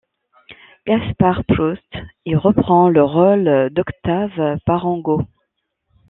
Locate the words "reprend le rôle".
2.35-3.69